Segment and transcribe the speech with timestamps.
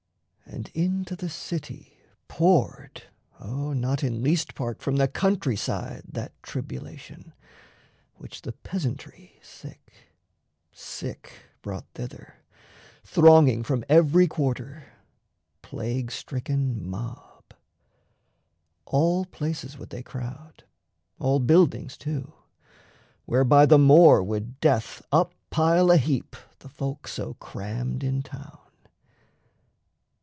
[0.53, 1.97] And into the city
[2.27, 3.03] poured
[3.39, 7.33] O not in least part from the countryside That tribulation,
[8.15, 9.93] which the peasantry Sick,
[10.73, 12.35] sick, brought thither,
[13.01, 14.91] thronging from every quarter,
[15.61, 17.53] Plague stricken mob.
[18.85, 20.65] All places would they crowd,
[21.17, 22.33] All buildings too;
[23.23, 28.57] whereby the more would death Up pile a heap the folk so crammed in town.